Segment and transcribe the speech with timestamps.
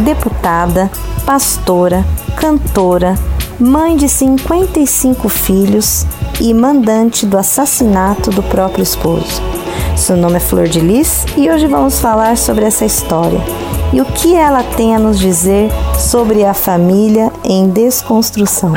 [0.00, 0.90] deputada,
[1.24, 2.04] pastora,
[2.36, 3.14] cantora,
[3.58, 6.06] mãe de 55 filhos
[6.40, 9.42] e mandante do assassinato do próprio esposo.
[9.96, 13.40] Seu nome é Flor de Lis e hoje vamos falar sobre essa história
[13.92, 18.74] e o que ela tem a nos dizer sobre a família em desconstrução.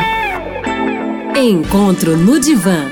[1.36, 2.86] Encontro no Divã.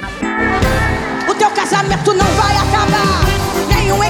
[1.29, 3.25] O teu casamento não vai acabar.
[3.69, 4.03] Nenhum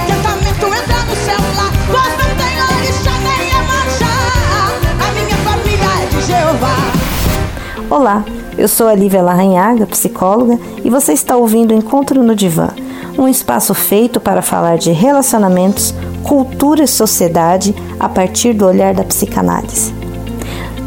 [7.90, 8.24] Olá,
[8.56, 12.70] eu sou a Lívia Larranhaga, psicóloga, e você está ouvindo Encontro no Divã,
[13.18, 19.04] um espaço feito para falar de relacionamentos, cultura e sociedade a partir do olhar da
[19.04, 19.92] psicanálise.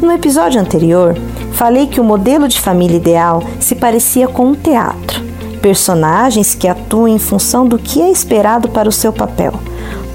[0.00, 1.16] No episódio anterior,
[1.52, 5.22] falei que o modelo de família ideal se parecia com um teatro,
[5.60, 9.52] personagens que atuam em função do que é esperado para o seu papel.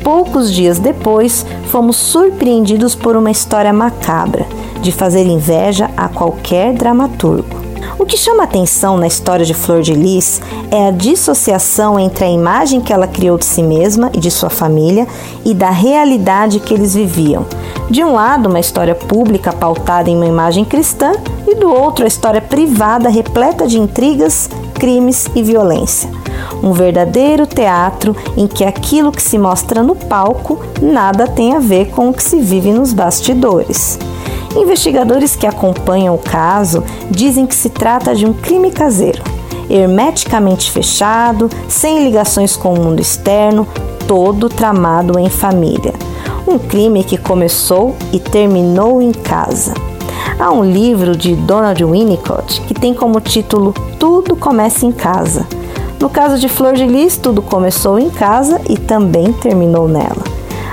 [0.04, 4.46] Poucos dias depois, fomos surpreendidos por uma história macabra,
[4.82, 7.68] de fazer inveja a qualquer dramaturgo.
[8.00, 12.30] O que chama atenção na história de Flor de Lis é a dissociação entre a
[12.30, 15.08] imagem que ela criou de si mesma e de sua família
[15.44, 17.46] e da realidade que eles viviam.
[17.90, 21.14] De um lado, uma história pública pautada em uma imagem cristã,
[21.48, 26.10] e do outro, a história privada repleta de intrigas, crimes e violência.
[26.64, 31.90] Um verdadeiro teatro em que aquilo que se mostra no palco nada tem a ver
[31.92, 34.00] com o que se vive nos bastidores.
[34.56, 39.22] Investigadores que acompanham o caso dizem que se trata de um crime caseiro,
[39.70, 43.68] hermeticamente fechado, sem ligações com o mundo externo,
[44.08, 45.94] todo tramado em família.
[46.48, 49.74] Um crime que começou e terminou em casa.
[50.40, 55.46] Há um livro de Donald Winnicott que tem como título Tudo Começa em Casa.
[56.00, 60.24] No caso de Flor de Lis, tudo começou em casa e também terminou nela.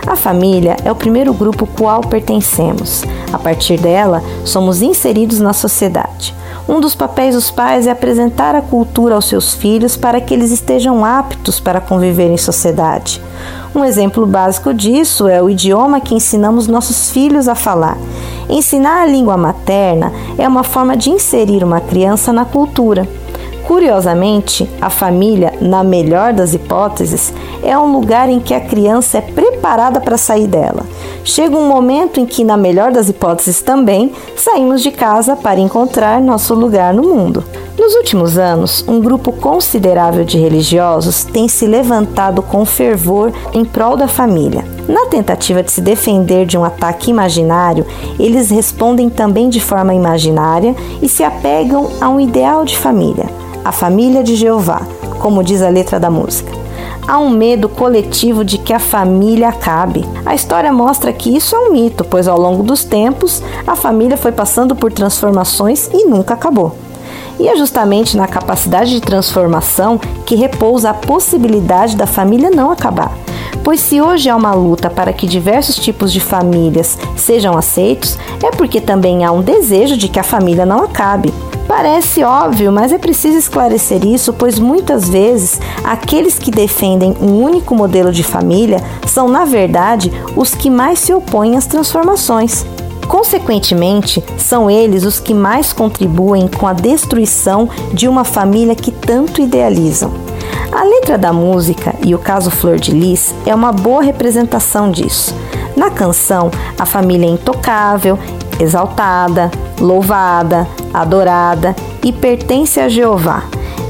[0.07, 3.03] A família é o primeiro grupo qual pertencemos.
[3.33, 6.35] A partir dela, somos inseridos na sociedade.
[6.69, 10.51] Um dos papéis dos pais é apresentar a cultura aos seus filhos para que eles
[10.51, 13.21] estejam aptos para conviver em sociedade.
[13.75, 17.99] Um exemplo básico disso é o idioma que ensinamos nossos filhos a falar.
[18.49, 23.09] Ensinar a língua materna é uma forma de inserir uma criança na cultura.
[23.67, 27.33] Curiosamente, a família, na melhor das hipóteses,
[27.63, 30.85] é um lugar em que a criança é preparada para sair dela.
[31.25, 36.21] Chega um momento em que, na melhor das hipóteses também, saímos de casa para encontrar
[36.21, 37.43] nosso lugar no mundo.
[37.79, 43.97] Nos últimos anos, um grupo considerável de religiosos tem se levantado com fervor em prol
[43.97, 44.65] da família.
[44.89, 47.87] Na tentativa de se defender de um ataque imaginário,
[48.19, 53.73] eles respondem também de forma imaginária e se apegam a um ideal de família a
[53.73, 54.83] família de Jeová,
[55.19, 56.53] como diz a letra da música.
[57.09, 60.05] Há um medo coletivo de que a família acabe.
[60.25, 64.17] A história mostra que isso é um mito, pois ao longo dos tempos a família
[64.17, 66.84] foi passando por transformações e nunca acabou.
[67.39, 73.13] E é justamente na capacidade de transformação que repousa a possibilidade da família não acabar.
[73.63, 78.51] Pois se hoje há uma luta para que diversos tipos de famílias sejam aceitos, é
[78.51, 81.33] porque também há um desejo de que a família não acabe.
[81.67, 87.75] Parece óbvio, mas é preciso esclarecer isso, pois muitas vezes aqueles que defendem um único
[87.75, 92.67] modelo de família são, na verdade, os que mais se opõem às transformações.
[93.09, 99.41] Consequentemente, são eles os que mais contribuem com a destruição de uma família que tanto
[99.41, 100.13] idealizam.
[100.73, 105.35] A letra da música e o caso Flor de Lis é uma boa representação disso.
[105.77, 108.19] Na canção, a família é intocável,
[108.59, 109.51] exaltada,
[109.81, 113.45] louvada, adorada e pertence a Jeová.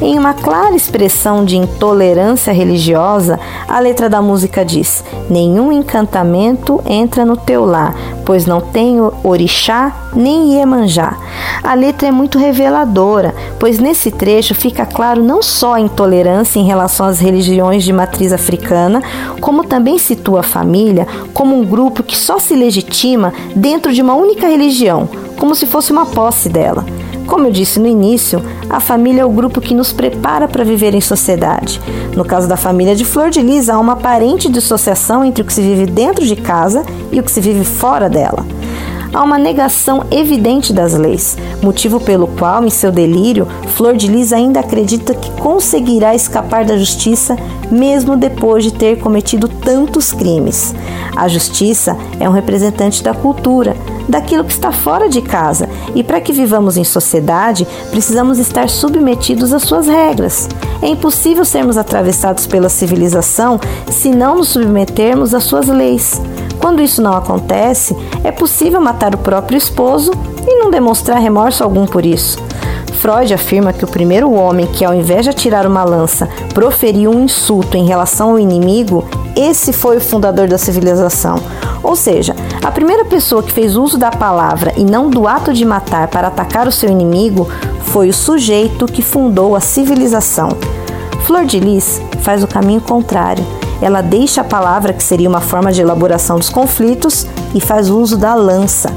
[0.04, 7.24] Em uma clara expressão de intolerância religiosa, a letra da música diz: Nenhum encantamento entra
[7.24, 11.16] no teu lar, pois não tenho orixá nem iemanjá.
[11.62, 16.66] A letra é muito reveladora, pois nesse trecho fica claro não só a intolerância em
[16.66, 19.02] relação às religiões de matriz africana,
[19.40, 24.14] como também situa a família como um grupo que só se legitima dentro de uma
[24.14, 25.08] única religião,
[25.38, 26.84] como se fosse uma posse dela.
[27.26, 30.94] Como eu disse no início, a família é o grupo que nos prepara para viver
[30.94, 31.80] em sociedade.
[32.14, 35.52] No caso da família de Flor de Lis, há uma aparente dissociação entre o que
[35.52, 38.44] se vive dentro de casa e o que se vive fora dela.
[39.12, 44.32] Há uma negação evidente das leis, motivo pelo qual, em seu delírio, Flor de Lis
[44.32, 47.36] ainda acredita que conseguirá escapar da justiça
[47.70, 50.74] mesmo depois de ter cometido tantos crimes.
[51.14, 53.76] A justiça é um representante da cultura,
[54.08, 59.52] daquilo que está fora de casa, e para que vivamos em sociedade, precisamos estar submetidos
[59.52, 60.48] às suas regras.
[60.82, 63.60] É impossível sermos atravessados pela civilização
[63.90, 66.20] se não nos submetermos às suas leis.
[66.58, 70.12] Quando isso não acontece, é possível matar o próprio esposo
[70.46, 72.38] e não demonstrar remorso algum por isso.
[72.94, 77.24] Freud afirma que o primeiro homem que, ao invés de atirar uma lança, proferiu um
[77.24, 79.06] insulto em relação ao inimigo,
[79.36, 81.36] esse foi o fundador da civilização.
[81.82, 85.64] Ou seja, a primeira pessoa que fez uso da palavra e não do ato de
[85.64, 87.46] matar para atacar o seu inimigo
[87.82, 90.48] foi o sujeito que fundou a civilização.
[91.24, 93.44] Flor de Lis faz o caminho contrário.
[93.82, 98.16] Ela deixa a palavra, que seria uma forma de elaboração dos conflitos, e faz uso
[98.16, 98.90] da lança.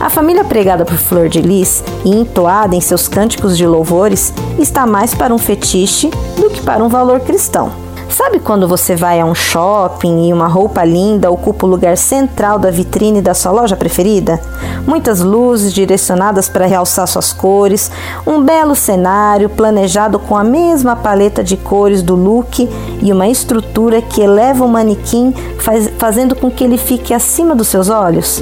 [0.00, 4.86] A família pregada por Flor de Lis e entoada em seus cânticos de louvores está
[4.86, 7.84] mais para um fetiche do que para um valor cristão.
[8.08, 12.60] Sabe quando você vai a um shopping e uma roupa linda ocupa o lugar central
[12.60, 14.40] da vitrine da sua loja preferida?
[14.86, 17.90] Muitas luzes direcionadas para realçar suas cores,
[18.24, 22.68] um belo cenário planejado com a mesma paleta de cores do look
[23.02, 27.66] e uma estrutura que eleva o manequim, faz, fazendo com que ele fique acima dos
[27.66, 28.40] seus olhos?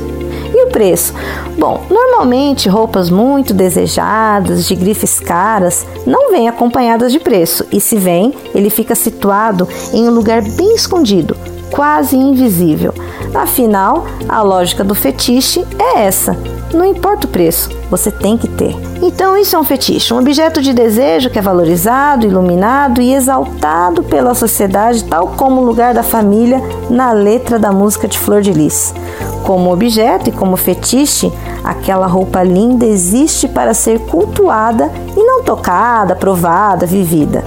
[0.72, 1.14] Preço?
[1.58, 7.96] Bom, normalmente roupas muito desejadas, de grifes caras, não vêm acompanhadas de preço, e se
[7.96, 11.36] vem, ele fica situado em um lugar bem escondido,
[11.70, 12.94] quase invisível.
[13.34, 16.36] Afinal, a lógica do fetiche é essa:
[16.72, 18.74] não importa o preço, você tem que ter.
[19.02, 24.02] Então, isso é um fetiche, um objeto de desejo que é valorizado, iluminado e exaltado
[24.02, 28.52] pela sociedade, tal como o lugar da família na letra da música de Flor de
[28.52, 28.94] Lis.
[29.42, 31.32] Como objeto e como fetiche,
[31.64, 37.42] aquela roupa linda existe para ser cultuada e não tocada, provada, vivida.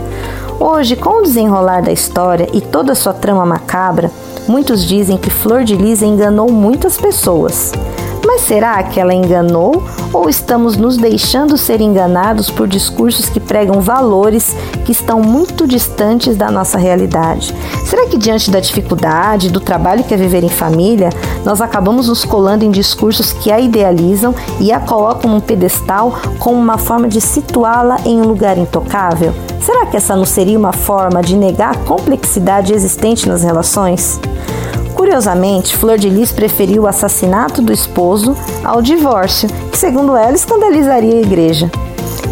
[0.60, 4.12] Hoje, com o desenrolar da história e toda a sua trama macabra,
[4.48, 7.72] muitos dizem que Flor de Lis enganou muitas pessoas.
[8.36, 13.80] Mas será que ela enganou ou estamos nos deixando ser enganados por discursos que pregam
[13.80, 14.54] valores
[14.84, 17.56] que estão muito distantes da nossa realidade?
[17.86, 21.12] Será que diante da dificuldade, do trabalho que é viver em família,
[21.46, 26.60] nós acabamos nos colando em discursos que a idealizam e a colocam num pedestal como
[26.60, 29.34] uma forma de situá-la em um lugar intocável?
[29.62, 34.20] Será que essa não seria uma forma de negar a complexidade existente nas relações?
[34.96, 41.16] Curiosamente, Flor de Lis preferiu o assassinato do esposo ao divórcio, que, segundo ela, escandalizaria
[41.16, 41.70] a igreja.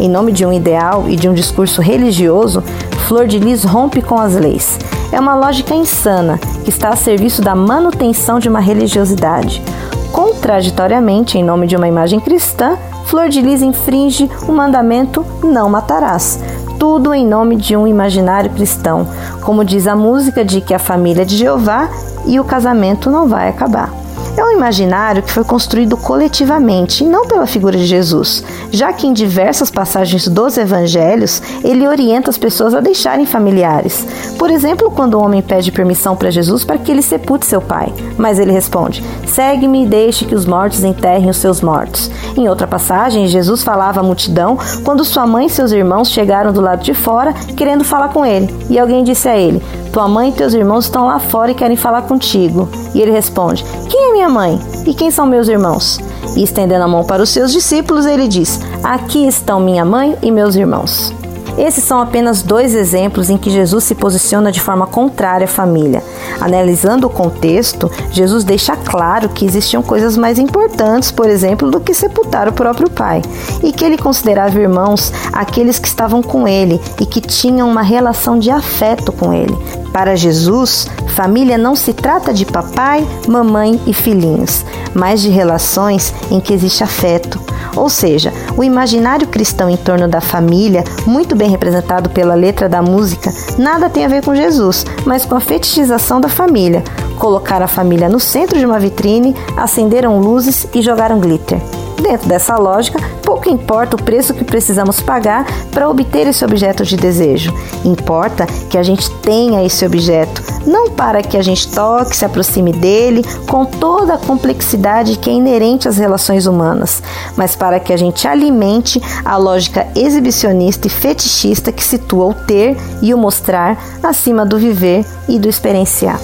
[0.00, 2.64] Em nome de um ideal e de um discurso religioso,
[3.06, 4.78] Flor de Lis rompe com as leis.
[5.12, 9.62] É uma lógica insana que está a serviço da manutenção de uma religiosidade.
[10.10, 16.40] Contraditoriamente, em nome de uma imagem cristã, Flor de Lis infringe o mandamento não matarás,
[16.78, 19.06] tudo em nome de um imaginário cristão,
[19.44, 21.88] como diz a música de que a família de Jeová
[22.26, 24.03] e o casamento não vai acabar.
[24.36, 28.42] É um imaginário que foi construído coletivamente e não pela figura de Jesus,
[28.72, 34.04] já que em diversas passagens dos evangelhos ele orienta as pessoas a deixarem familiares.
[34.36, 37.92] Por exemplo, quando o homem pede permissão para Jesus para que ele sepulte seu pai,
[38.18, 42.10] mas ele responde: Segue-me e deixe que os mortos enterrem os seus mortos.
[42.36, 46.60] Em outra passagem, Jesus falava à multidão quando sua mãe e seus irmãos chegaram do
[46.60, 49.62] lado de fora querendo falar com ele, e alguém disse a ele:
[49.94, 52.68] tua mãe e teus irmãos estão lá fora e querem falar contigo.
[52.92, 54.60] E ele responde: Quem é minha mãe?
[54.84, 56.00] E quem são meus irmãos?
[56.36, 60.32] E estendendo a mão para os seus discípulos, ele diz: Aqui estão minha mãe e
[60.32, 61.14] meus irmãos.
[61.56, 66.02] Esses são apenas dois exemplos em que Jesus se posiciona de forma contrária à família.
[66.40, 71.94] Analisando o contexto, Jesus deixa claro que existiam coisas mais importantes, por exemplo, do que
[71.94, 73.22] sepultar o próprio pai,
[73.62, 78.36] e que ele considerava irmãos aqueles que estavam com ele e que tinham uma relação
[78.36, 79.83] de afeto com ele.
[79.94, 86.40] Para Jesus, família não se trata de papai, mamãe e filhinhos, mas de relações em
[86.40, 87.40] que existe afeto.
[87.76, 92.82] Ou seja, o imaginário cristão em torno da família, muito bem representado pela letra da
[92.82, 96.82] música, nada tem a ver com Jesus, mas com a fetichização da família.
[97.16, 101.60] Colocar a família no centro de uma vitrine, acenderam luzes e jogaram glitter.
[102.04, 106.98] Dentro dessa lógica, pouco importa o preço que precisamos pagar para obter esse objeto de
[106.98, 107.50] desejo.
[107.82, 112.72] Importa que a gente tenha esse objeto, não para que a gente toque, se aproxime
[112.72, 117.02] dele com toda a complexidade que é inerente às relações humanas,
[117.38, 122.76] mas para que a gente alimente a lógica exibicionista e fetichista que situa o ter
[123.00, 126.20] e o mostrar acima do viver e do experienciar.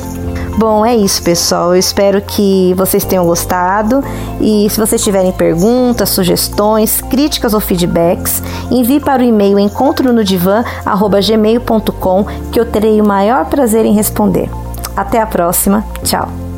[0.60, 1.74] Bom, é isso, pessoal.
[1.74, 4.04] Eu espero que vocês tenham gostado.
[4.38, 12.60] E se vocês tiverem perguntas, sugestões, críticas ou feedbacks, envie para o e-mail encontronodivan@gmail.com que
[12.60, 14.50] eu terei o maior prazer em responder.
[14.94, 15.82] Até a próxima.
[16.04, 16.50] Tchau.